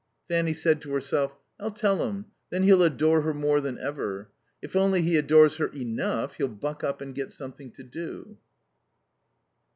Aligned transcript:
Fanny 0.27 0.55
said 0.55 0.81
to 0.81 0.93
herself: 0.93 1.37
"I'll 1.59 1.69
tell 1.69 2.09
him, 2.09 2.25
then 2.49 2.63
he'll 2.63 2.81
adore 2.81 3.21
her 3.21 3.35
more 3.35 3.61
than 3.61 3.77
ever. 3.77 4.31
If 4.59 4.75
only 4.75 5.03
he 5.03 5.15
adores 5.15 5.57
her 5.57 5.67
enough 5.75 6.37
he'll 6.37 6.47
buck 6.47 6.83
up 6.83 7.01
and 7.01 7.13
get 7.13 7.31
something 7.31 7.69
to 7.73 7.83
do." 7.83 8.37